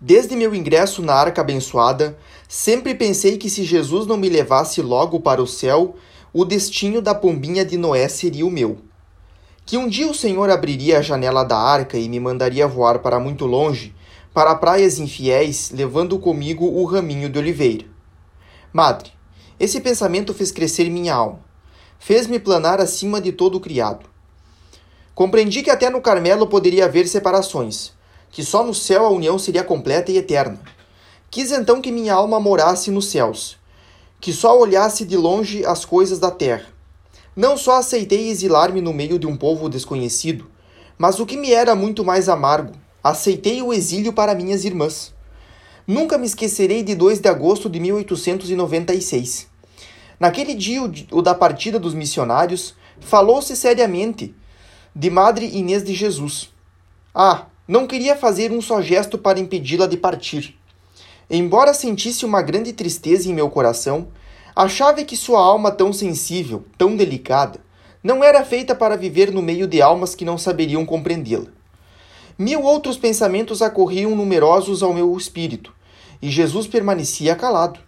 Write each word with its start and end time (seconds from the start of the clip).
Desde 0.00 0.34
meu 0.34 0.54
ingresso 0.54 1.02
na 1.02 1.12
arca 1.12 1.42
abençoada, 1.42 2.16
sempre 2.48 2.94
pensei 2.94 3.36
que 3.36 3.50
se 3.50 3.64
Jesus 3.64 4.06
não 4.06 4.16
me 4.16 4.30
levasse 4.30 4.80
logo 4.80 5.20
para 5.20 5.42
o 5.42 5.46
céu, 5.46 5.94
o 6.32 6.42
destino 6.42 7.02
da 7.02 7.14
pombinha 7.14 7.66
de 7.66 7.76
Noé 7.76 8.08
seria 8.08 8.46
o 8.46 8.50
meu. 8.50 8.78
Que 9.66 9.76
um 9.76 9.86
dia 9.86 10.08
o 10.08 10.14
Senhor 10.14 10.48
abriria 10.48 10.98
a 10.98 11.02
janela 11.02 11.44
da 11.44 11.58
arca 11.58 11.98
e 11.98 12.08
me 12.08 12.18
mandaria 12.18 12.66
voar 12.66 13.00
para 13.00 13.20
muito 13.20 13.44
longe, 13.44 13.94
para 14.32 14.54
praias 14.54 14.98
infiéis, 14.98 15.70
levando 15.70 16.18
comigo 16.18 16.64
o 16.64 16.84
raminho 16.86 17.28
de 17.28 17.38
oliveira. 17.38 17.84
Madre, 18.72 19.10
esse 19.58 19.80
pensamento 19.80 20.32
fez 20.32 20.50
crescer 20.50 20.88
minha 20.88 21.14
alma. 21.14 21.40
Fez-me 21.98 22.38
planar 22.38 22.80
acima 22.80 23.20
de 23.20 23.32
todo 23.32 23.56
o 23.56 23.60
criado. 23.60 24.06
Compreendi 25.14 25.62
que 25.62 25.70
até 25.70 25.90
no 25.90 26.00
Carmelo 26.00 26.46
poderia 26.46 26.86
haver 26.86 27.06
separações, 27.06 27.92
que 28.30 28.44
só 28.44 28.64
no 28.64 28.74
céu 28.74 29.04
a 29.04 29.10
união 29.10 29.38
seria 29.38 29.64
completa 29.64 30.10
e 30.12 30.18
eterna. 30.18 30.60
Quis 31.30 31.52
então 31.52 31.80
que 31.80 31.92
minha 31.92 32.14
alma 32.14 32.40
morasse 32.40 32.90
nos 32.90 33.06
céus, 33.06 33.56
que 34.20 34.32
só 34.32 34.58
olhasse 34.58 35.04
de 35.04 35.16
longe 35.16 35.64
as 35.64 35.84
coisas 35.84 36.18
da 36.18 36.30
terra. 36.30 36.66
Não 37.34 37.56
só 37.56 37.78
aceitei 37.78 38.28
exilar-me 38.28 38.80
no 38.80 38.92
meio 38.92 39.18
de 39.18 39.26
um 39.26 39.36
povo 39.36 39.68
desconhecido, 39.68 40.50
mas 40.98 41.18
o 41.18 41.26
que 41.26 41.36
me 41.36 41.52
era 41.52 41.74
muito 41.74 42.04
mais 42.04 42.28
amargo, 42.28 42.72
aceitei 43.02 43.62
o 43.62 43.72
exílio 43.72 44.12
para 44.12 44.34
minhas 44.34 44.64
irmãs. 44.64 45.14
Nunca 45.86 46.18
me 46.18 46.26
esquecerei 46.26 46.82
de 46.82 46.94
2 46.94 47.20
de 47.20 47.28
agosto 47.28 47.68
de 47.68 47.80
1896. 47.80 49.48
Naquele 50.18 50.54
dia, 50.54 50.82
o 51.10 51.22
da 51.22 51.34
partida 51.34 51.78
dos 51.78 51.94
missionários, 51.94 52.74
falou-se 53.00 53.56
seriamente 53.56 54.34
de 54.94 55.08
Madre 55.08 55.46
Inês 55.46 55.82
de 55.82 55.94
Jesus. 55.94 56.50
Ah, 57.14 57.46
não 57.70 57.86
queria 57.86 58.16
fazer 58.16 58.50
um 58.50 58.60
só 58.60 58.82
gesto 58.82 59.16
para 59.16 59.38
impedi-la 59.38 59.86
de 59.86 59.96
partir. 59.96 60.58
Embora 61.30 61.72
sentisse 61.72 62.24
uma 62.24 62.42
grande 62.42 62.72
tristeza 62.72 63.30
em 63.30 63.32
meu 63.32 63.48
coração, 63.48 64.08
achava 64.56 65.04
que 65.04 65.16
sua 65.16 65.38
alma 65.38 65.70
tão 65.70 65.92
sensível, 65.92 66.64
tão 66.76 66.96
delicada, 66.96 67.60
não 68.02 68.24
era 68.24 68.44
feita 68.44 68.74
para 68.74 68.96
viver 68.96 69.30
no 69.30 69.40
meio 69.40 69.68
de 69.68 69.80
almas 69.80 70.16
que 70.16 70.24
não 70.24 70.36
saberiam 70.36 70.84
compreendê-la. 70.84 71.46
Mil 72.36 72.60
outros 72.60 72.96
pensamentos 72.96 73.62
acorriam 73.62 74.16
numerosos 74.16 74.82
ao 74.82 74.92
meu 74.92 75.16
espírito, 75.16 75.72
e 76.20 76.28
Jesus 76.28 76.66
permanecia 76.66 77.36
calado. 77.36 77.78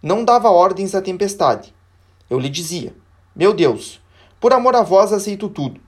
Não 0.00 0.24
dava 0.24 0.50
ordens 0.50 0.94
à 0.94 1.02
tempestade. 1.02 1.74
Eu 2.30 2.38
lhe 2.38 2.48
dizia: 2.48 2.94
Meu 3.34 3.52
Deus, 3.52 4.00
por 4.38 4.52
amor 4.52 4.76
a 4.76 4.82
vós 4.82 5.12
aceito 5.12 5.48
tudo. 5.48 5.80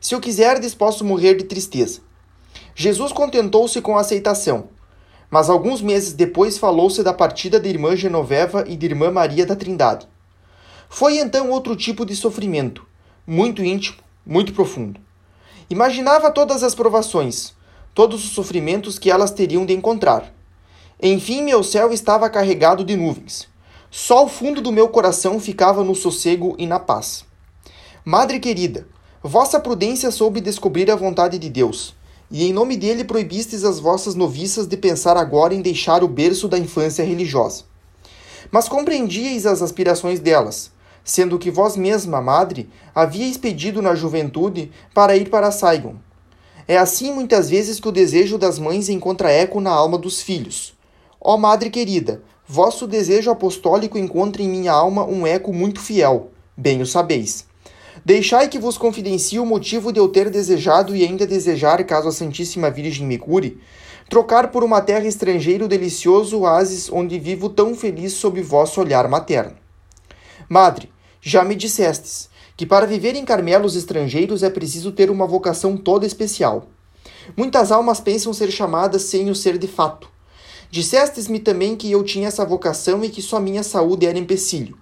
Se 0.00 0.14
eu 0.14 0.20
quiserdes, 0.20 0.72
posso 0.72 1.04
morrer 1.04 1.34
de 1.34 1.42
tristeza. 1.42 2.11
Jesus 2.74 3.12
contentou-se 3.12 3.80
com 3.82 3.96
a 3.96 4.00
aceitação, 4.00 4.68
mas 5.30 5.50
alguns 5.50 5.82
meses 5.82 6.14
depois 6.14 6.56
falou-se 6.56 7.02
da 7.02 7.12
partida 7.12 7.60
da 7.60 7.68
irmã 7.68 7.94
Genoveva 7.94 8.64
e 8.66 8.76
da 8.76 8.86
irmã 8.86 9.10
Maria 9.10 9.44
da 9.44 9.54
Trindade. 9.54 10.08
Foi 10.88 11.18
então 11.18 11.50
outro 11.50 11.76
tipo 11.76 12.06
de 12.06 12.16
sofrimento, 12.16 12.86
muito 13.26 13.62
íntimo, 13.62 13.98
muito 14.26 14.54
profundo. 14.54 15.00
Imaginava 15.68 16.30
todas 16.30 16.62
as 16.62 16.74
provações, 16.74 17.54
todos 17.94 18.24
os 18.24 18.30
sofrimentos 18.30 18.98
que 18.98 19.10
elas 19.10 19.30
teriam 19.30 19.66
de 19.66 19.74
encontrar. 19.74 20.32
Enfim, 21.00 21.42
meu 21.42 21.62
céu 21.62 21.92
estava 21.92 22.30
carregado 22.30 22.84
de 22.84 22.96
nuvens. 22.96 23.48
Só 23.90 24.24
o 24.24 24.28
fundo 24.28 24.62
do 24.62 24.72
meu 24.72 24.88
coração 24.88 25.38
ficava 25.38 25.84
no 25.84 25.94
sossego 25.94 26.54
e 26.58 26.66
na 26.66 26.78
paz. 26.78 27.24
Madre 28.04 28.40
querida, 28.40 28.86
vossa 29.22 29.60
prudência 29.60 30.10
soube 30.10 30.40
descobrir 30.40 30.90
a 30.90 30.96
vontade 30.96 31.38
de 31.38 31.50
Deus 31.50 31.94
e 32.32 32.44
em 32.46 32.52
nome 32.52 32.78
dele 32.78 33.04
proibistes 33.04 33.62
as 33.62 33.78
vossas 33.78 34.14
noviças 34.14 34.66
de 34.66 34.74
pensar 34.74 35.18
agora 35.18 35.54
em 35.54 35.60
deixar 35.60 36.02
o 36.02 36.08
berço 36.08 36.48
da 36.48 36.58
infância 36.58 37.04
religiosa. 37.04 37.64
Mas 38.50 38.70
compreendíeis 38.70 39.44
as 39.44 39.60
aspirações 39.60 40.18
delas, 40.18 40.70
sendo 41.04 41.38
que 41.38 41.50
vós 41.50 41.76
mesma, 41.76 42.22
madre, 42.22 42.70
havíeis 42.94 43.36
pedido 43.36 43.82
na 43.82 43.94
juventude 43.94 44.72
para 44.94 45.14
ir 45.14 45.28
para 45.28 45.50
Saigon. 45.50 45.96
É 46.66 46.78
assim 46.78 47.12
muitas 47.12 47.50
vezes 47.50 47.78
que 47.78 47.88
o 47.88 47.92
desejo 47.92 48.38
das 48.38 48.58
mães 48.58 48.88
encontra 48.88 49.30
eco 49.30 49.60
na 49.60 49.70
alma 49.70 49.98
dos 49.98 50.22
filhos. 50.22 50.74
Ó 51.20 51.36
madre 51.36 51.68
querida, 51.68 52.22
vosso 52.48 52.86
desejo 52.86 53.30
apostólico 53.30 53.98
encontra 53.98 54.42
em 54.42 54.48
minha 54.48 54.72
alma 54.72 55.04
um 55.04 55.26
eco 55.26 55.52
muito 55.52 55.80
fiel, 55.80 56.30
bem 56.56 56.80
o 56.80 56.86
sabeis. 56.86 57.51
Deixai 58.04 58.48
que 58.48 58.58
vos 58.58 58.76
confidencie 58.76 59.38
o 59.38 59.46
motivo 59.46 59.92
de 59.92 60.00
eu 60.00 60.08
ter 60.08 60.28
desejado 60.28 60.96
e 60.96 61.04
ainda 61.04 61.24
desejar, 61.24 61.84
caso 61.84 62.08
a 62.08 62.12
Santíssima 62.12 62.68
Virgem 62.68 63.06
me 63.06 63.16
cure, 63.16 63.60
trocar 64.08 64.50
por 64.50 64.64
uma 64.64 64.80
terra 64.80 65.06
estrangeira 65.06 65.64
o 65.64 65.68
delicioso 65.68 66.40
oásis 66.40 66.90
onde 66.90 67.16
vivo 67.20 67.48
tão 67.48 67.76
feliz 67.76 68.14
sob 68.14 68.42
vosso 68.42 68.80
olhar 68.80 69.06
materno. 69.06 69.56
Madre, 70.48 70.90
já 71.20 71.44
me 71.44 71.54
dissestes 71.54 72.28
que 72.56 72.66
para 72.66 72.86
viver 72.86 73.14
em 73.14 73.24
Carmelos 73.24 73.76
estrangeiros 73.76 74.42
é 74.42 74.50
preciso 74.50 74.90
ter 74.90 75.08
uma 75.08 75.26
vocação 75.26 75.76
toda 75.76 76.04
especial. 76.04 76.66
Muitas 77.36 77.70
almas 77.70 78.00
pensam 78.00 78.32
ser 78.32 78.50
chamadas 78.50 79.02
sem 79.02 79.30
o 79.30 79.34
ser 79.34 79.56
de 79.58 79.68
fato. 79.68 80.10
Dissestes-me 80.70 81.38
também 81.38 81.76
que 81.76 81.90
eu 81.90 82.02
tinha 82.02 82.28
essa 82.28 82.44
vocação 82.44 83.04
e 83.04 83.08
que 83.08 83.22
só 83.22 83.38
minha 83.38 83.62
saúde 83.62 84.06
era 84.06 84.18
empecilho. 84.18 84.76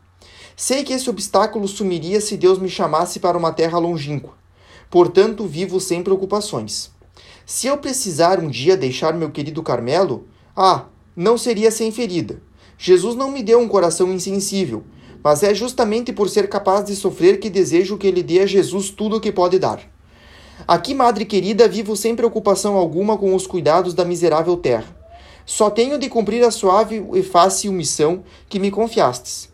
Sei 0.62 0.84
que 0.84 0.92
esse 0.92 1.08
obstáculo 1.08 1.66
sumiria 1.66 2.20
se 2.20 2.36
Deus 2.36 2.58
me 2.58 2.68
chamasse 2.68 3.18
para 3.18 3.38
uma 3.38 3.50
terra 3.50 3.78
longínqua. 3.78 4.34
Portanto, 4.90 5.46
vivo 5.46 5.80
sem 5.80 6.02
preocupações. 6.02 6.90
Se 7.46 7.66
eu 7.66 7.78
precisar 7.78 8.38
um 8.38 8.46
dia 8.46 8.76
deixar 8.76 9.14
meu 9.14 9.30
querido 9.30 9.62
Carmelo, 9.62 10.28
ah, 10.54 10.84
não 11.16 11.38
seria 11.38 11.70
sem 11.70 11.90
ferida. 11.90 12.42
Jesus 12.76 13.16
não 13.16 13.30
me 13.30 13.42
deu 13.42 13.58
um 13.58 13.66
coração 13.66 14.12
insensível, 14.12 14.84
mas 15.24 15.42
é 15.42 15.54
justamente 15.54 16.12
por 16.12 16.28
ser 16.28 16.46
capaz 16.46 16.84
de 16.84 16.94
sofrer 16.94 17.40
que 17.40 17.48
desejo 17.48 17.96
que 17.96 18.06
ele 18.06 18.22
dê 18.22 18.40
a 18.40 18.46
Jesus 18.46 18.90
tudo 18.90 19.16
o 19.16 19.20
que 19.20 19.32
pode 19.32 19.58
dar. 19.58 19.80
Aqui, 20.68 20.92
madre 20.92 21.24
querida, 21.24 21.66
vivo 21.66 21.96
sem 21.96 22.14
preocupação 22.14 22.76
alguma 22.76 23.16
com 23.16 23.34
os 23.34 23.46
cuidados 23.46 23.94
da 23.94 24.04
miserável 24.04 24.58
terra. 24.58 24.94
Só 25.46 25.70
tenho 25.70 25.98
de 25.98 26.10
cumprir 26.10 26.44
a 26.44 26.50
suave 26.50 27.02
e 27.14 27.22
fácil 27.22 27.72
missão 27.72 28.22
que 28.46 28.58
me 28.58 28.70
confiastes. 28.70 29.48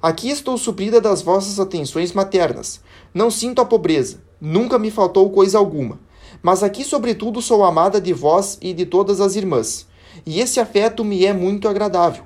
Aqui 0.00 0.30
estou 0.30 0.56
suprida 0.56 1.00
das 1.00 1.22
vossas 1.22 1.58
atenções 1.58 2.12
maternas. 2.12 2.80
Não 3.12 3.32
sinto 3.32 3.60
a 3.60 3.64
pobreza, 3.64 4.22
nunca 4.40 4.78
me 4.78 4.92
faltou 4.92 5.28
coisa 5.30 5.58
alguma. 5.58 5.98
Mas 6.40 6.62
aqui, 6.62 6.84
sobretudo, 6.84 7.42
sou 7.42 7.64
amada 7.64 8.00
de 8.00 8.12
vós 8.12 8.58
e 8.62 8.72
de 8.72 8.86
todas 8.86 9.20
as 9.20 9.34
irmãs, 9.34 9.88
e 10.24 10.40
esse 10.40 10.60
afeto 10.60 11.04
me 11.04 11.24
é 11.24 11.32
muito 11.32 11.68
agradável. 11.68 12.24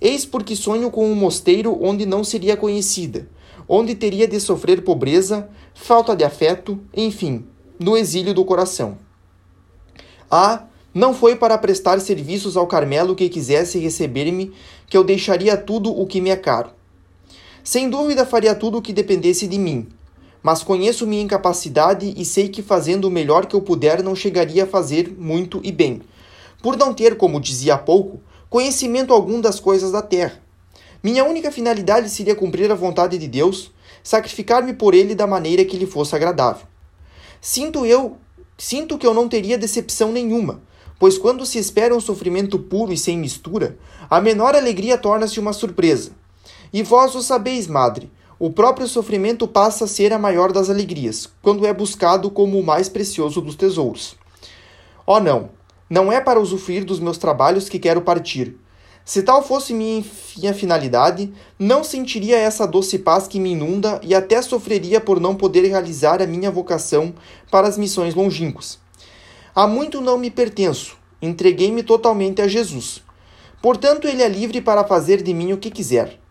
Eis 0.00 0.24
porque 0.24 0.56
sonho 0.56 0.90
com 0.90 1.06
um 1.06 1.14
mosteiro 1.14 1.78
onde 1.82 2.06
não 2.06 2.24
seria 2.24 2.56
conhecida, 2.56 3.28
onde 3.68 3.94
teria 3.94 4.26
de 4.26 4.40
sofrer 4.40 4.82
pobreza, 4.82 5.50
falta 5.74 6.16
de 6.16 6.24
afeto, 6.24 6.80
enfim, 6.96 7.44
no 7.78 7.94
exílio 7.94 8.32
do 8.32 8.44
coração. 8.44 8.96
Ah, 10.30 10.64
não 10.94 11.12
foi 11.12 11.36
para 11.36 11.58
prestar 11.58 12.00
serviços 12.00 12.56
ao 12.56 12.66
Carmelo 12.66 13.14
que 13.14 13.28
quisesse 13.28 13.78
receber-me 13.78 14.52
que 14.88 14.96
eu 14.96 15.04
deixaria 15.04 15.58
tudo 15.58 15.90
o 15.90 16.06
que 16.06 16.20
me 16.20 16.30
é 16.30 16.36
caro. 16.36 16.70
Sem 17.64 17.88
dúvida 17.88 18.26
faria 18.26 18.56
tudo 18.56 18.78
o 18.78 18.82
que 18.82 18.92
dependesse 18.92 19.46
de 19.46 19.56
mim, 19.56 19.86
mas 20.42 20.64
conheço 20.64 21.06
minha 21.06 21.22
incapacidade 21.22 22.12
e 22.16 22.24
sei 22.24 22.48
que 22.48 22.60
fazendo 22.60 23.04
o 23.04 23.10
melhor 23.10 23.46
que 23.46 23.54
eu 23.54 23.62
puder 23.62 24.02
não 24.02 24.16
chegaria 24.16 24.64
a 24.64 24.66
fazer 24.66 25.14
muito 25.16 25.60
e 25.62 25.70
bem, 25.70 26.02
por 26.60 26.76
não 26.76 26.92
ter, 26.92 27.16
como 27.16 27.40
dizia 27.40 27.74
há 27.74 27.78
pouco, 27.78 28.20
conhecimento 28.50 29.12
algum 29.12 29.40
das 29.40 29.60
coisas 29.60 29.92
da 29.92 30.02
terra. 30.02 30.42
Minha 31.04 31.24
única 31.24 31.52
finalidade 31.52 32.10
seria 32.10 32.34
cumprir 32.34 32.70
a 32.72 32.74
vontade 32.74 33.16
de 33.16 33.28
Deus, 33.28 33.70
sacrificar-me 34.02 34.72
por 34.72 34.92
ele 34.92 35.14
da 35.14 35.26
maneira 35.26 35.64
que 35.64 35.76
lhe 35.76 35.86
fosse 35.86 36.16
agradável. 36.16 36.66
Sinto 37.40 37.86
eu, 37.86 38.16
sinto 38.58 38.98
que 38.98 39.06
eu 39.06 39.14
não 39.14 39.28
teria 39.28 39.56
decepção 39.56 40.10
nenhuma, 40.10 40.62
pois 40.98 41.16
quando 41.16 41.46
se 41.46 41.58
espera 41.58 41.94
um 41.94 42.00
sofrimento 42.00 42.58
puro 42.58 42.92
e 42.92 42.96
sem 42.96 43.16
mistura, 43.16 43.78
a 44.10 44.20
menor 44.20 44.56
alegria 44.56 44.98
torna-se 44.98 45.38
uma 45.38 45.52
surpresa 45.52 46.21
e 46.72 46.82
vós 46.82 47.14
o 47.14 47.22
sabeis, 47.22 47.66
madre, 47.66 48.10
o 48.38 48.50
próprio 48.50 48.88
sofrimento 48.88 49.46
passa 49.46 49.84
a 49.84 49.88
ser 49.88 50.12
a 50.12 50.18
maior 50.18 50.50
das 50.50 50.68
alegrias, 50.68 51.28
quando 51.40 51.66
é 51.66 51.72
buscado 51.72 52.30
como 52.30 52.58
o 52.58 52.64
mais 52.64 52.88
precioso 52.88 53.40
dos 53.40 53.54
tesouros. 53.54 54.16
Oh, 55.06 55.20
não! 55.20 55.50
Não 55.88 56.10
é 56.10 56.20
para 56.20 56.40
usufruir 56.40 56.84
dos 56.84 56.98
meus 56.98 57.18
trabalhos 57.18 57.68
que 57.68 57.78
quero 57.78 58.00
partir. 58.00 58.56
Se 59.04 59.22
tal 59.22 59.42
fosse 59.42 59.74
minha, 59.74 60.02
minha 60.38 60.54
finalidade, 60.54 61.32
não 61.58 61.84
sentiria 61.84 62.38
essa 62.38 62.66
doce 62.66 62.98
paz 62.98 63.28
que 63.28 63.38
me 63.38 63.50
inunda 63.50 64.00
e 64.02 64.14
até 64.14 64.40
sofreria 64.40 65.00
por 65.00 65.20
não 65.20 65.34
poder 65.34 65.68
realizar 65.68 66.22
a 66.22 66.26
minha 66.26 66.50
vocação 66.50 67.12
para 67.50 67.68
as 67.68 67.76
missões 67.76 68.14
longínquas. 68.14 68.78
Há 69.54 69.66
muito 69.66 70.00
não 70.00 70.16
me 70.16 70.30
pertenço, 70.30 70.96
entreguei-me 71.20 71.82
totalmente 71.82 72.40
a 72.40 72.48
Jesus. 72.48 73.02
Portanto, 73.60 74.08
ele 74.08 74.22
é 74.22 74.28
livre 74.28 74.62
para 74.62 74.82
fazer 74.82 75.22
de 75.22 75.34
mim 75.34 75.52
o 75.52 75.58
que 75.58 75.70
quiser. 75.70 76.21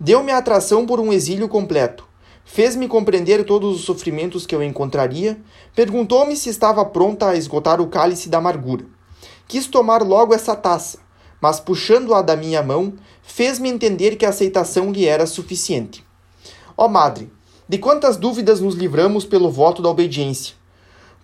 Deu-me 0.00 0.30
a 0.30 0.38
atração 0.38 0.86
por 0.86 1.00
um 1.00 1.12
exílio 1.12 1.48
completo. 1.48 2.06
Fez-me 2.44 2.86
compreender 2.86 3.44
todos 3.44 3.74
os 3.74 3.84
sofrimentos 3.84 4.46
que 4.46 4.54
eu 4.54 4.62
encontraria. 4.62 5.40
Perguntou-me 5.74 6.36
se 6.36 6.48
estava 6.48 6.84
pronta 6.84 7.30
a 7.30 7.36
esgotar 7.36 7.80
o 7.80 7.88
cálice 7.88 8.28
da 8.28 8.38
amargura. 8.38 8.84
quis 9.48 9.66
tomar 9.66 10.02
logo 10.02 10.32
essa 10.32 10.54
taça, 10.54 10.98
mas 11.40 11.58
puxando-a 11.58 12.22
da 12.22 12.36
minha 12.36 12.62
mão, 12.62 12.94
fez-me 13.22 13.68
entender 13.68 14.14
que 14.14 14.24
a 14.24 14.28
aceitação 14.28 14.92
lhe 14.92 15.04
era 15.04 15.26
suficiente. 15.26 16.04
Ó 16.76 16.86
Madre, 16.86 17.32
de 17.68 17.76
quantas 17.76 18.16
dúvidas 18.16 18.60
nos 18.60 18.76
livramos 18.76 19.24
pelo 19.24 19.50
voto 19.50 19.82
da 19.82 19.88
obediência? 19.88 20.54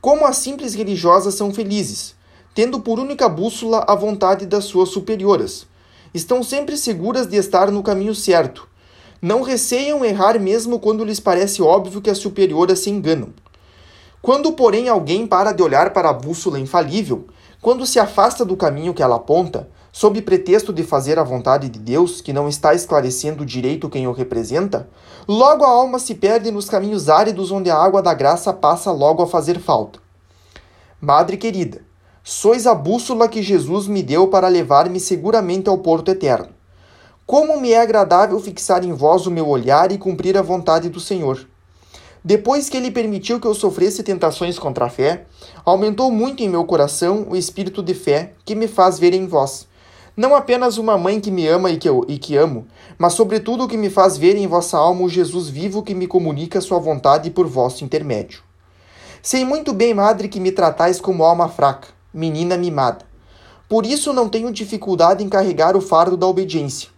Como 0.00 0.26
as 0.26 0.38
simples 0.38 0.74
religiosas 0.74 1.34
são 1.34 1.54
felizes, 1.54 2.16
tendo 2.54 2.80
por 2.80 2.98
única 2.98 3.28
bússola 3.28 3.84
a 3.86 3.94
vontade 3.94 4.46
das 4.46 4.64
suas 4.64 4.88
superioras. 4.88 5.66
Estão 6.14 6.44
sempre 6.44 6.76
seguras 6.76 7.26
de 7.26 7.36
estar 7.36 7.72
no 7.72 7.82
caminho 7.82 8.14
certo. 8.14 8.68
Não 9.20 9.42
receiam 9.42 10.04
errar 10.04 10.38
mesmo 10.38 10.78
quando 10.78 11.04
lhes 11.04 11.18
parece 11.18 11.60
óbvio 11.60 12.00
que 12.00 12.08
as 12.08 12.18
superioras 12.18 12.78
se 12.78 12.90
enganam. 12.90 13.30
Quando, 14.22 14.52
porém, 14.52 14.88
alguém 14.88 15.26
para 15.26 15.50
de 15.50 15.60
olhar 15.60 15.92
para 15.92 16.10
a 16.10 16.12
bússola 16.12 16.60
infalível, 16.60 17.26
quando 17.60 17.84
se 17.84 17.98
afasta 17.98 18.44
do 18.44 18.56
caminho 18.56 18.94
que 18.94 19.02
ela 19.02 19.16
aponta, 19.16 19.68
sob 19.90 20.22
pretexto 20.22 20.72
de 20.72 20.84
fazer 20.84 21.18
a 21.18 21.24
vontade 21.24 21.68
de 21.68 21.80
Deus, 21.80 22.20
que 22.20 22.32
não 22.32 22.48
está 22.48 22.74
esclarecendo 22.74 23.44
direito 23.44 23.90
quem 23.90 24.06
o 24.06 24.12
representa, 24.12 24.88
logo 25.26 25.64
a 25.64 25.68
alma 25.68 25.98
se 25.98 26.14
perde 26.14 26.52
nos 26.52 26.68
caminhos 26.68 27.08
áridos 27.08 27.50
onde 27.50 27.70
a 27.70 27.76
água 27.76 28.00
da 28.00 28.14
graça 28.14 28.52
passa 28.52 28.92
logo 28.92 29.20
a 29.20 29.26
fazer 29.26 29.58
falta. 29.58 29.98
Madre 31.00 31.36
querida, 31.36 31.82
Sois 32.26 32.66
a 32.66 32.74
bússola 32.74 33.28
que 33.28 33.42
Jesus 33.42 33.86
me 33.86 34.02
deu 34.02 34.28
para 34.28 34.48
levar-me 34.48 34.98
seguramente 34.98 35.68
ao 35.68 35.76
porto 35.76 36.10
eterno. 36.10 36.48
Como 37.26 37.60
me 37.60 37.72
é 37.72 37.78
agradável 37.78 38.40
fixar 38.40 38.82
em 38.82 38.94
vós 38.94 39.26
o 39.26 39.30
meu 39.30 39.46
olhar 39.46 39.92
e 39.92 39.98
cumprir 39.98 40.38
a 40.38 40.40
vontade 40.40 40.88
do 40.88 40.98
Senhor. 40.98 41.46
Depois 42.24 42.70
que 42.70 42.78
ele 42.78 42.90
permitiu 42.90 43.38
que 43.38 43.46
eu 43.46 43.52
sofresse 43.52 44.02
tentações 44.02 44.58
contra 44.58 44.86
a 44.86 44.88
fé, 44.88 45.26
aumentou 45.66 46.10
muito 46.10 46.42
em 46.42 46.48
meu 46.48 46.64
coração 46.64 47.26
o 47.28 47.36
espírito 47.36 47.82
de 47.82 47.92
fé 47.92 48.32
que 48.42 48.54
me 48.54 48.68
faz 48.68 48.98
ver 48.98 49.12
em 49.12 49.26
vós. 49.26 49.68
Não 50.16 50.34
apenas 50.34 50.78
uma 50.78 50.96
mãe 50.96 51.20
que 51.20 51.30
me 51.30 51.46
ama 51.46 51.70
e 51.70 51.76
que, 51.76 51.90
eu, 51.90 52.06
e 52.08 52.16
que 52.16 52.38
amo, 52.38 52.66
mas 52.96 53.12
sobretudo 53.12 53.64
o 53.64 53.68
que 53.68 53.76
me 53.76 53.90
faz 53.90 54.16
ver 54.16 54.34
em 54.34 54.46
vossa 54.46 54.78
alma 54.78 55.02
o 55.02 55.10
Jesus 55.10 55.50
vivo 55.50 55.82
que 55.82 55.94
me 55.94 56.06
comunica 56.06 56.62
sua 56.62 56.78
vontade 56.78 57.30
por 57.30 57.46
vosso 57.46 57.84
intermédio. 57.84 58.40
Sei 59.22 59.44
muito 59.44 59.74
bem, 59.74 59.92
madre, 59.92 60.26
que 60.26 60.40
me 60.40 60.50
tratais 60.50 60.98
como 60.98 61.22
alma 61.22 61.50
fraca 61.50 61.93
menina 62.14 62.56
mimada. 62.56 63.04
Por 63.68 63.84
isso 63.84 64.12
não 64.12 64.28
tenho 64.28 64.52
dificuldade 64.52 65.24
em 65.24 65.28
carregar 65.28 65.76
o 65.76 65.80
fardo 65.80 66.16
da 66.16 66.28
obediência. 66.28 66.90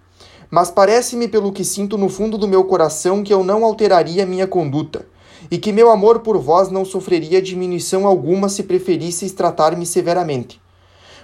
Mas 0.51 0.71
parece-me, 0.71 1.27
pelo 1.27 1.51
que 1.51 1.65
sinto 1.65 1.97
no 1.97 2.11
fundo 2.11 2.37
do 2.37 2.47
meu 2.47 2.65
coração, 2.65 3.23
que 3.23 3.33
eu 3.33 3.43
não 3.43 3.65
alteraria 3.65 4.27
minha 4.27 4.47
conduta, 4.47 5.07
e 5.51 5.57
que 5.57 5.73
meu 5.73 5.91
amor 5.91 6.21
por 6.21 6.37
vós 6.39 6.71
não 6.71 6.85
sofreria 6.85 7.41
diminuição 7.41 8.07
alguma 8.07 8.51
se 8.51 8.65
preferisseis 8.65 9.33
tratar-me 9.33 9.87
severamente. 9.87 10.61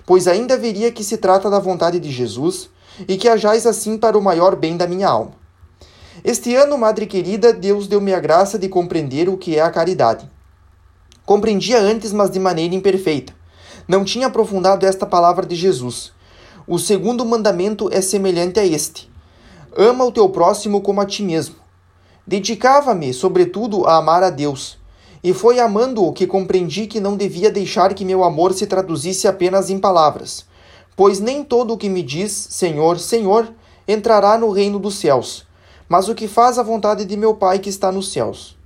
Pois 0.06 0.26
ainda 0.26 0.56
veria 0.56 0.90
que 0.90 1.04
se 1.04 1.18
trata 1.18 1.50
da 1.50 1.58
vontade 1.58 2.00
de 2.00 2.10
Jesus, 2.10 2.70
e 3.06 3.16
que 3.18 3.28
ajais 3.28 3.66
assim 3.66 3.98
para 3.98 4.16
o 4.16 4.22
maior 4.22 4.56
bem 4.56 4.76
da 4.76 4.86
minha 4.86 5.08
alma. 5.08 5.32
Este 6.24 6.54
ano, 6.54 6.78
Madre 6.78 7.06
querida, 7.06 7.52
Deus 7.52 7.86
deu-me 7.86 8.14
a 8.14 8.20
graça 8.20 8.58
de 8.58 8.68
compreender 8.68 9.28
o 9.28 9.36
que 9.36 9.56
é 9.56 9.60
a 9.60 9.70
caridade. 9.70 10.30
Compreendia 11.26 11.78
antes, 11.78 12.12
mas 12.12 12.30
de 12.30 12.38
maneira 12.38 12.74
imperfeita 12.74 13.41
não 13.86 14.04
tinha 14.04 14.28
aprofundado 14.28 14.86
esta 14.86 15.06
palavra 15.06 15.46
de 15.46 15.54
Jesus. 15.54 16.12
O 16.66 16.78
segundo 16.78 17.24
mandamento 17.24 17.88
é 17.92 18.00
semelhante 18.00 18.60
a 18.60 18.64
este: 18.64 19.10
Ama 19.76 20.04
o 20.04 20.12
teu 20.12 20.28
próximo 20.28 20.80
como 20.80 21.00
a 21.00 21.06
ti 21.06 21.22
mesmo. 21.22 21.56
Dedicava-me, 22.26 23.12
sobretudo, 23.12 23.86
a 23.86 23.96
amar 23.96 24.22
a 24.22 24.30
Deus, 24.30 24.78
e 25.24 25.32
foi 25.32 25.58
amando-o 25.58 26.12
que 26.12 26.26
compreendi 26.26 26.86
que 26.86 27.00
não 27.00 27.16
devia 27.16 27.50
deixar 27.50 27.94
que 27.94 28.04
meu 28.04 28.22
amor 28.22 28.52
se 28.52 28.66
traduzisse 28.66 29.26
apenas 29.26 29.70
em 29.70 29.78
palavras, 29.78 30.44
pois 30.96 31.20
nem 31.20 31.42
todo 31.42 31.74
o 31.74 31.78
que 31.78 31.88
me 31.88 32.02
diz 32.02 32.32
Senhor, 32.32 32.98
Senhor 32.98 33.52
entrará 33.86 34.38
no 34.38 34.50
reino 34.50 34.78
dos 34.78 34.96
céus, 34.96 35.44
mas 35.88 36.08
o 36.08 36.14
que 36.14 36.28
faz 36.28 36.58
a 36.58 36.62
vontade 36.62 37.04
de 37.04 37.16
meu 37.16 37.34
Pai 37.34 37.58
que 37.58 37.68
está 37.68 37.90
nos 37.90 38.12
céus. 38.12 38.56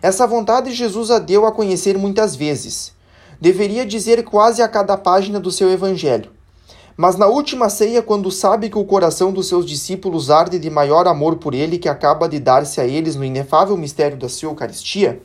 Essa 0.00 0.26
vontade 0.26 0.72
Jesus 0.72 1.10
a 1.10 1.18
deu 1.18 1.46
a 1.46 1.52
conhecer 1.52 1.98
muitas 1.98 2.34
vezes, 2.34 2.92
deveria 3.42 3.84
dizer 3.84 4.22
quase 4.22 4.62
a 4.62 4.68
cada 4.68 4.96
página 4.96 5.40
do 5.40 5.50
seu 5.50 5.68
evangelho. 5.68 6.30
Mas 6.96 7.16
na 7.16 7.26
última 7.26 7.68
ceia, 7.68 8.00
quando 8.00 8.30
sabe 8.30 8.70
que 8.70 8.78
o 8.78 8.84
coração 8.84 9.32
dos 9.32 9.48
seus 9.48 9.66
discípulos 9.66 10.30
arde 10.30 10.60
de 10.60 10.70
maior 10.70 11.08
amor 11.08 11.34
por 11.34 11.52
ele 11.52 11.76
que 11.76 11.88
acaba 11.88 12.28
de 12.28 12.38
dar-se 12.38 12.80
a 12.80 12.86
eles 12.86 13.16
no 13.16 13.24
inefável 13.24 13.76
mistério 13.76 14.16
da 14.16 14.28
sua 14.28 14.50
Eucaristia, 14.50 15.20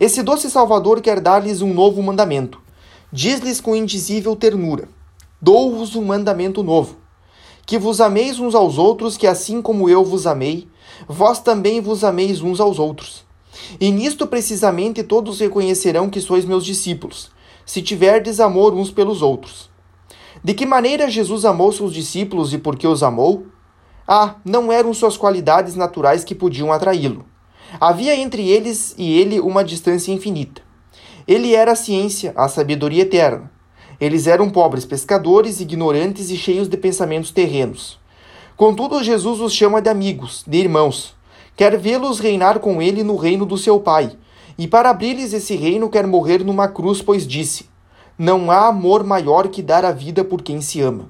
esse 0.00 0.22
doce 0.22 0.48
Salvador 0.48 1.00
quer 1.00 1.18
dar-lhes 1.18 1.60
um 1.60 1.74
novo 1.74 2.00
mandamento. 2.00 2.60
Diz-lhes 3.12 3.60
com 3.60 3.74
indizível 3.74 4.36
ternura: 4.36 4.88
Dou-vos 5.42 5.96
um 5.96 6.04
mandamento 6.04 6.62
novo. 6.62 6.98
Que 7.66 7.80
vos 7.80 8.00
ameis 8.00 8.38
uns 8.38 8.54
aos 8.54 8.78
outros, 8.78 9.16
que 9.16 9.26
assim 9.26 9.60
como 9.60 9.88
eu 9.88 10.04
vos 10.04 10.24
amei, 10.24 10.68
vós 11.08 11.40
também 11.40 11.80
vos 11.80 12.04
ameis 12.04 12.42
uns 12.42 12.60
aos 12.60 12.78
outros. 12.78 13.24
E 13.80 13.90
nisto 13.90 14.24
precisamente 14.24 15.02
todos 15.02 15.40
reconhecerão 15.40 16.08
que 16.08 16.20
sois 16.20 16.44
meus 16.44 16.64
discípulos, 16.64 17.32
se 17.70 17.80
tiverdes 17.80 18.40
amor 18.40 18.74
uns 18.74 18.90
pelos 18.90 19.22
outros. 19.22 19.70
De 20.42 20.54
que 20.54 20.66
maneira 20.66 21.08
Jesus 21.08 21.44
amou 21.44 21.70
seus 21.70 21.94
discípulos 21.94 22.52
e 22.52 22.58
por 22.58 22.76
que 22.76 22.84
os 22.84 23.00
amou? 23.00 23.46
Ah, 24.08 24.34
não 24.44 24.72
eram 24.72 24.92
suas 24.92 25.16
qualidades 25.16 25.76
naturais 25.76 26.24
que 26.24 26.34
podiam 26.34 26.72
atraí-lo. 26.72 27.24
Havia 27.80 28.16
entre 28.16 28.48
eles 28.48 28.92
e 28.98 29.16
ele 29.20 29.38
uma 29.38 29.62
distância 29.62 30.10
infinita. 30.10 30.62
Ele 31.28 31.54
era 31.54 31.70
a 31.70 31.76
ciência, 31.76 32.32
a 32.34 32.48
sabedoria 32.48 33.02
eterna. 33.02 33.48
Eles 34.00 34.26
eram 34.26 34.50
pobres 34.50 34.84
pescadores, 34.84 35.60
ignorantes 35.60 36.28
e 36.28 36.36
cheios 36.36 36.66
de 36.66 36.76
pensamentos 36.76 37.30
terrenos. 37.30 38.00
Contudo, 38.56 39.04
Jesus 39.04 39.38
os 39.38 39.52
chama 39.52 39.80
de 39.80 39.88
amigos, 39.88 40.42
de 40.44 40.58
irmãos. 40.58 41.14
Quer 41.56 41.78
vê-los 41.78 42.18
reinar 42.18 42.58
com 42.58 42.82
ele 42.82 43.04
no 43.04 43.14
reino 43.14 43.46
do 43.46 43.56
seu 43.56 43.78
Pai, 43.78 44.10
e 44.60 44.68
para 44.68 44.90
abrir-lhes 44.90 45.32
esse 45.32 45.56
reino 45.56 45.88
quer 45.88 46.06
morrer 46.06 46.44
numa 46.44 46.68
cruz, 46.68 47.00
pois 47.00 47.26
disse: 47.26 47.64
Não 48.18 48.50
há 48.50 48.68
amor 48.68 49.02
maior 49.02 49.48
que 49.48 49.62
dar 49.62 49.86
a 49.86 49.90
vida 49.90 50.22
por 50.22 50.42
quem 50.42 50.60
se 50.60 50.82
ama. 50.82 51.08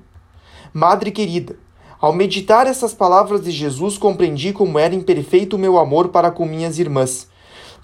Madre 0.72 1.10
querida, 1.10 1.56
ao 2.00 2.12
meditar 2.12 2.68
essas 2.68 2.94
palavras 2.94 3.42
de 3.42 3.50
Jesus, 3.50 3.98
compreendi 3.98 4.52
como 4.52 4.78
era 4.78 4.94
imperfeito 4.94 5.56
o 5.56 5.58
meu 5.58 5.80
amor 5.80 6.10
para 6.10 6.30
com 6.30 6.46
minhas 6.46 6.78
irmãs, 6.78 7.26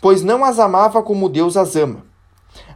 pois 0.00 0.22
não 0.22 0.44
as 0.44 0.60
amava 0.60 1.02
como 1.02 1.28
Deus 1.28 1.56
as 1.56 1.74
ama. 1.74 2.04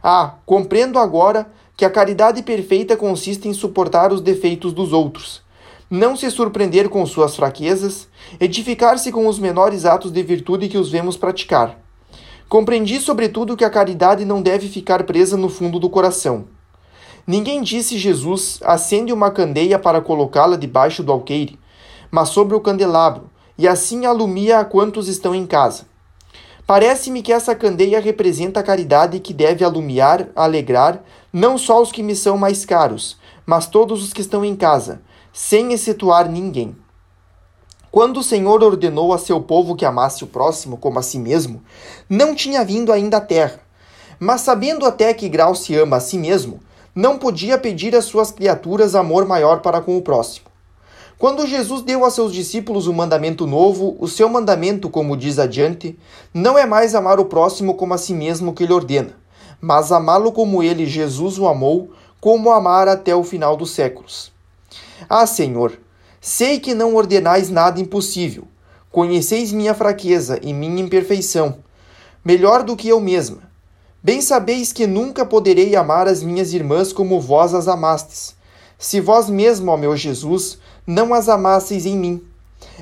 Ah, 0.03 0.33
compreendo 0.45 0.99
agora 0.99 1.49
que 1.77 1.85
a 1.85 1.89
caridade 1.89 2.43
perfeita 2.43 2.97
consiste 2.97 3.47
em 3.47 3.53
suportar 3.53 4.11
os 4.11 4.19
defeitos 4.19 4.73
dos 4.73 4.91
outros, 4.91 5.41
não 5.89 6.17
se 6.17 6.29
surpreender 6.29 6.89
com 6.89 7.05
suas 7.05 7.37
fraquezas, 7.37 8.09
edificar-se 8.37 9.13
com 9.13 9.27
os 9.27 9.39
menores 9.39 9.85
atos 9.85 10.11
de 10.11 10.21
virtude 10.21 10.67
que 10.67 10.77
os 10.77 10.91
vemos 10.91 11.15
praticar 11.15 11.79
Compreendi, 12.51 12.99
sobretudo, 12.99 13.55
que 13.55 13.63
a 13.63 13.69
caridade 13.69 14.25
não 14.25 14.41
deve 14.41 14.67
ficar 14.67 15.05
presa 15.05 15.37
no 15.37 15.47
fundo 15.47 15.79
do 15.79 15.89
coração. 15.89 16.47
Ninguém 17.25 17.61
disse 17.61 17.97
Jesus, 17.97 18.59
acende 18.61 19.13
uma 19.13 19.31
candeia 19.31 19.79
para 19.79 20.01
colocá-la 20.01 20.57
debaixo 20.57 21.01
do 21.01 21.13
alqueire, 21.13 21.57
mas 22.11 22.27
sobre 22.27 22.53
o 22.53 22.59
candelabro, 22.59 23.29
e 23.57 23.69
assim 23.69 24.05
alumia 24.05 24.59
a 24.59 24.65
quantos 24.65 25.07
estão 25.07 25.33
em 25.33 25.47
casa. 25.47 25.85
Parece-me 26.67 27.21
que 27.21 27.31
essa 27.31 27.55
candeia 27.55 28.01
representa 28.01 28.59
a 28.59 28.63
caridade 28.63 29.21
que 29.21 29.33
deve 29.33 29.63
alumiar, 29.63 30.27
alegrar, 30.35 31.01
não 31.31 31.57
só 31.57 31.81
os 31.81 31.89
que 31.89 32.03
me 32.03 32.17
são 32.17 32.37
mais 32.37 32.65
caros, 32.65 33.17
mas 33.45 33.65
todos 33.65 34.03
os 34.03 34.11
que 34.11 34.19
estão 34.19 34.43
em 34.43 34.57
casa, 34.57 35.01
sem 35.31 35.71
excetuar 35.71 36.29
ninguém. 36.29 36.75
Quando 37.91 38.21
o 38.21 38.23
Senhor 38.23 38.63
ordenou 38.63 39.13
a 39.13 39.17
seu 39.17 39.41
povo 39.41 39.75
que 39.75 39.83
amasse 39.83 40.23
o 40.23 40.27
próximo 40.27 40.77
como 40.77 40.97
a 40.97 41.01
si 41.01 41.19
mesmo, 41.19 41.61
não 42.09 42.33
tinha 42.33 42.63
vindo 42.63 42.89
ainda 42.89 43.17
à 43.17 43.21
terra. 43.21 43.59
Mas 44.17 44.41
sabendo 44.41 44.85
até 44.85 45.13
que 45.13 45.27
grau 45.27 45.53
se 45.53 45.75
ama 45.75 45.97
a 45.97 45.99
si 45.99 46.17
mesmo, 46.17 46.61
não 46.95 47.17
podia 47.17 47.57
pedir 47.57 47.93
às 47.93 48.05
suas 48.05 48.31
criaturas 48.31 48.95
amor 48.95 49.25
maior 49.25 49.59
para 49.59 49.81
com 49.81 49.97
o 49.97 50.01
próximo. 50.01 50.45
Quando 51.17 51.45
Jesus 51.45 51.81
deu 51.81 52.05
a 52.05 52.09
seus 52.09 52.31
discípulos 52.31 52.87
o 52.87 52.91
um 52.91 52.95
mandamento 52.95 53.45
novo, 53.45 53.97
o 53.99 54.07
seu 54.07 54.29
mandamento, 54.29 54.89
como 54.89 55.17
diz 55.17 55.37
adiante, 55.37 55.99
não 56.33 56.57
é 56.57 56.65
mais 56.65 56.95
amar 56.95 57.19
o 57.19 57.25
próximo 57.25 57.75
como 57.75 57.93
a 57.93 57.97
si 57.97 58.13
mesmo 58.13 58.53
que 58.53 58.63
ele 58.63 58.73
ordena, 58.73 59.15
mas 59.59 59.91
amá-lo 59.91 60.31
como 60.31 60.63
ele, 60.63 60.85
Jesus, 60.85 61.37
o 61.37 61.45
amou, 61.45 61.91
como 62.21 62.51
amar 62.51 62.87
até 62.87 63.13
o 63.13 63.23
final 63.23 63.57
dos 63.57 63.71
séculos. 63.71 64.31
Ah, 65.09 65.27
Senhor, 65.27 65.77
Sei 66.23 66.59
que 66.59 66.75
não 66.75 66.93
ordenais 66.93 67.49
nada 67.49 67.81
impossível. 67.81 68.43
Conheceis 68.91 69.51
minha 69.51 69.73
fraqueza 69.73 70.39
e 70.43 70.53
minha 70.53 70.79
imperfeição, 70.79 71.57
melhor 72.23 72.61
do 72.61 72.75
que 72.75 72.87
eu 72.87 73.01
mesma. 73.01 73.39
Bem 74.03 74.21
sabeis 74.21 74.71
que 74.71 74.85
nunca 74.85 75.25
poderei 75.25 75.75
amar 75.75 76.07
as 76.07 76.21
minhas 76.21 76.53
irmãs 76.53 76.93
como 76.93 77.19
vós 77.19 77.55
as 77.55 77.67
amastes, 77.67 78.35
se 78.77 79.01
vós 79.01 79.31
mesmo, 79.31 79.71
ó 79.71 79.77
meu 79.77 79.97
Jesus, 79.97 80.59
não 80.85 81.11
as 81.11 81.27
amasseis 81.27 81.87
em 81.87 81.97
mim. 81.97 82.23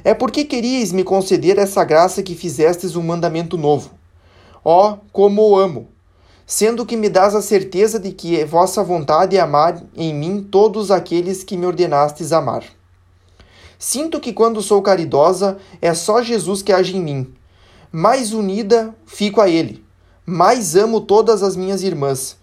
É 0.04 0.14
porque 0.14 0.44
queríeis 0.44 0.92
me 0.92 1.06
conceder 1.06 1.58
essa 1.58 1.86
graça 1.86 2.22
que 2.22 2.36
fizestes 2.36 2.98
um 2.98 3.04
mandamento 3.04 3.58
novo. 3.58 3.92
Ó, 4.66 4.98
como 5.14 5.50
o 5.50 5.58
amo! 5.58 5.88
sendo 6.46 6.84
que 6.84 6.98
me 6.98 7.08
dás 7.08 7.36
a 7.36 7.44
certeza 7.44 8.00
de 8.00 8.12
que 8.12 8.40
é 8.40 8.44
vossa 8.44 8.84
vontade 8.84 9.38
é 9.38 9.40
amar 9.40 9.84
em 9.96 10.12
mim 10.12 10.42
todos 10.42 10.90
aqueles 10.90 11.44
que 11.44 11.56
me 11.56 11.68
ordenastes 11.68 12.34
amar. 12.34 12.64
Sinto 13.82 14.20
que 14.20 14.34
quando 14.34 14.62
sou 14.62 14.82
caridosa 14.82 15.58
é 15.82 15.94
só 15.94 16.22
Jesus 16.22 16.62
que 16.62 16.74
age 16.74 16.98
em 16.98 17.02
mim. 17.02 17.34
Mais 17.90 18.34
unida 18.34 18.94
fico 19.06 19.40
a 19.40 19.48
Ele, 19.48 19.82
mais 20.26 20.76
amo 20.76 21.00
todas 21.00 21.42
as 21.42 21.56
minhas 21.56 21.82
irmãs. 21.82 22.36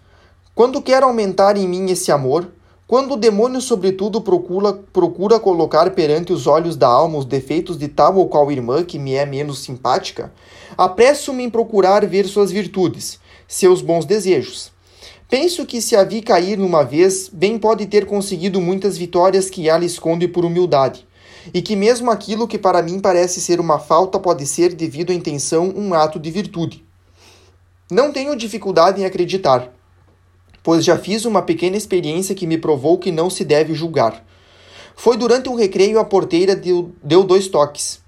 Quando 0.55 0.81
quero 0.81 1.05
aumentar 1.05 1.55
em 1.55 1.67
mim 1.67 1.91
esse 1.91 2.11
amor, 2.11 2.51
quando 2.87 3.13
o 3.13 3.17
demônio, 3.17 3.61
sobretudo, 3.61 4.19
procura, 4.19 4.73
procura 4.73 5.39
colocar 5.39 5.91
perante 5.91 6.33
os 6.33 6.47
olhos 6.47 6.75
da 6.75 6.87
alma 6.87 7.19
os 7.19 7.25
defeitos 7.25 7.77
de 7.77 7.87
tal 7.87 8.15
ou 8.15 8.27
qual 8.27 8.51
irmã 8.51 8.83
que 8.83 8.97
me 8.97 9.13
é 9.13 9.23
menos 9.23 9.59
simpática, 9.59 10.33
apresso-me 10.75 11.43
em 11.43 11.51
procurar 11.51 12.03
ver 12.07 12.25
suas 12.25 12.51
virtudes, 12.51 13.19
seus 13.47 13.79
bons 13.83 14.05
desejos. 14.05 14.71
Penso 15.29 15.67
que 15.67 15.81
se 15.81 15.95
a 15.95 16.03
vi 16.03 16.23
cair 16.23 16.57
numa 16.57 16.83
vez, 16.83 17.29
bem 17.31 17.59
pode 17.59 17.85
ter 17.85 18.07
conseguido 18.07 18.59
muitas 18.59 18.97
vitórias 18.97 19.51
que 19.51 19.69
ela 19.69 19.85
esconde 19.85 20.27
por 20.27 20.43
humildade, 20.43 21.05
e 21.53 21.61
que 21.61 21.75
mesmo 21.75 22.11
aquilo 22.11 22.47
que 22.47 22.57
para 22.57 22.81
mim 22.81 22.99
parece 22.99 23.39
ser 23.41 23.59
uma 23.59 23.79
falta 23.79 24.19
pode 24.19 24.45
ser, 24.45 24.73
devido 24.73 25.11
à 25.11 25.13
intenção, 25.13 25.73
um 25.75 25.93
ato 25.93 26.19
de 26.19 26.31
virtude. 26.31 26.85
Não 27.89 28.11
tenho 28.11 28.35
dificuldade 28.35 29.01
em 29.01 29.05
acreditar 29.05 29.71
pois 30.67 30.83
já 30.83 30.97
fiz 30.97 31.23
uma 31.23 31.41
pequena 31.41 31.77
experiência 31.77 32.35
que 32.35 32.45
me 32.45 32.57
provou 32.57 32.97
que 32.97 33.09
não 33.09 33.29
se 33.29 33.45
deve 33.45 33.73
julgar. 33.73 34.21
Foi 34.97 35.15
durante 35.15 35.47
um 35.47 35.55
recreio 35.55 35.97
a 35.97 36.03
porteira 36.03 36.57
deu, 36.57 36.91
deu 37.01 37.23
dois 37.23 37.47
toques. 37.47 38.01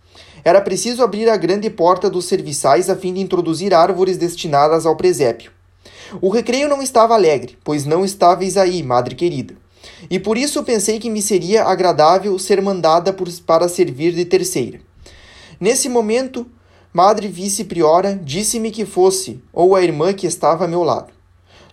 Era 0.44 0.60
preciso 0.60 1.02
abrir 1.02 1.30
a 1.30 1.38
grande 1.38 1.70
porta 1.70 2.10
dos 2.10 2.26
serviçais 2.26 2.90
a 2.90 2.98
fim 2.98 3.14
de 3.14 3.22
introduzir 3.22 3.74
árvores 3.74 4.18
destinadas 4.18 4.86
ao 4.86 4.98
presépio. 4.98 5.54
O 6.22 6.28
recreio 6.28 6.68
não 6.68 6.82
estava 6.82 7.14
alegre, 7.14 7.58
pois 7.64 7.86
não 7.86 8.04
estáveis 8.04 8.58
aí, 8.58 8.84
madre 8.84 9.16
querida. 9.16 9.56
E 10.10 10.20
por 10.20 10.38
isso 10.38 10.64
pensei 10.64 11.00
que 11.00 11.10
me 11.10 11.22
seria 11.22 11.64
agradável 11.64 12.38
ser 12.40 12.62
mandada 12.62 13.14
por, 13.14 13.30
para 13.46 13.68
servir 13.68 14.14
de 14.14 14.26
terceira. 14.26 14.80
Nesse 15.60 15.90
momento, 15.90 16.48
madre 16.94 17.28
vice-priora 17.28 18.20
disse-me 18.24 18.72
que 18.72 18.86
fosse, 18.86 19.42
ou 19.54 19.76
a 19.76 19.84
irmã 19.84 20.14
que 20.14 20.28
estava 20.28 20.66
a 20.66 20.68
meu 20.68 20.84
lado. 20.84 21.14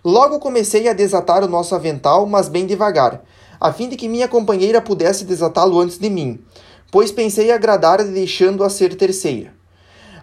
Logo 0.03 0.39
comecei 0.39 0.87
a 0.87 0.93
desatar 0.93 1.43
o 1.43 1.49
nosso 1.49 1.75
avental, 1.75 2.25
mas 2.25 2.47
bem 2.47 2.65
devagar, 2.65 3.23
a 3.59 3.73
fim 3.73 3.89
de 3.89 3.95
que 3.95 4.07
minha 4.07 4.27
companheira 4.27 4.81
pudesse 4.81 5.25
desatá-lo 5.25 5.79
antes 5.79 5.97
de 5.97 6.09
mim, 6.09 6.39
pois 6.91 7.11
pensei 7.11 7.51
agradar 7.51 8.03
deixando-a 8.03 8.69
ser 8.69 8.95
terceira. 8.95 9.53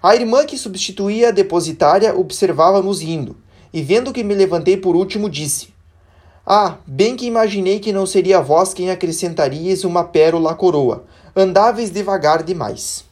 A 0.03 0.15
irmã 0.15 0.47
que 0.47 0.57
substituía 0.57 1.29
a 1.29 1.33
depositária 1.33 2.15
observava-nos 2.17 3.01
rindo, 3.01 3.37
e 3.73 3.83
vendo 3.83 4.13
que 4.13 4.23
me 4.23 4.35
levantei 4.35 4.77
por 4.77 4.95
último, 4.95 5.29
disse: 5.29 5.74
Ah, 6.47 6.77
bem 6.87 7.17
que 7.17 7.25
imaginei 7.25 7.81
que 7.81 7.91
não 7.91 8.05
seria 8.05 8.39
vós 8.39 8.75
quem 8.75 8.91
acrescentaríeis 8.91 9.83
uma 9.83 10.05
pérola 10.05 10.51
à 10.51 10.55
coroa. 10.55 11.05
Andáveis 11.35 11.91
devagar 11.91 12.43
demais. 12.43 13.03